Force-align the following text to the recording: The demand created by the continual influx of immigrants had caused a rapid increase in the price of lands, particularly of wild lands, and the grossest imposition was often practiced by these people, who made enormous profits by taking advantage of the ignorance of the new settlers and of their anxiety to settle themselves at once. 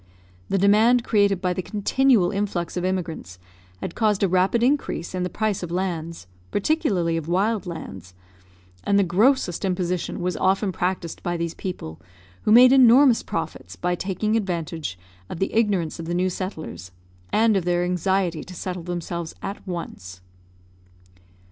The 0.49 0.57
demand 0.57 1.03
created 1.03 1.41
by 1.41 1.53
the 1.53 1.61
continual 1.61 2.31
influx 2.31 2.75
of 2.75 2.83
immigrants 2.83 3.37
had 3.81 3.93
caused 3.93 4.23
a 4.23 4.27
rapid 4.27 4.63
increase 4.63 5.13
in 5.13 5.21
the 5.21 5.29
price 5.29 5.61
of 5.61 5.69
lands, 5.69 6.25
particularly 6.49 7.17
of 7.17 7.27
wild 7.27 7.67
lands, 7.67 8.15
and 8.83 8.97
the 8.97 9.03
grossest 9.03 9.63
imposition 9.63 10.19
was 10.19 10.35
often 10.37 10.71
practiced 10.71 11.21
by 11.21 11.37
these 11.37 11.53
people, 11.53 12.01
who 12.45 12.51
made 12.51 12.71
enormous 12.73 13.21
profits 13.21 13.75
by 13.75 13.93
taking 13.93 14.35
advantage 14.35 14.97
of 15.29 15.37
the 15.37 15.53
ignorance 15.53 15.99
of 15.99 16.05
the 16.07 16.15
new 16.15 16.31
settlers 16.31 16.89
and 17.31 17.55
of 17.55 17.63
their 17.63 17.83
anxiety 17.83 18.43
to 18.43 18.55
settle 18.55 18.81
themselves 18.81 19.35
at 19.43 19.61
once. 19.67 20.19